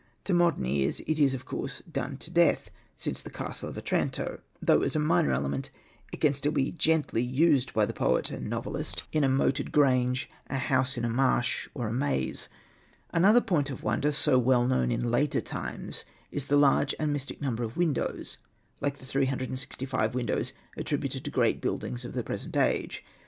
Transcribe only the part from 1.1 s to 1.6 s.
is, of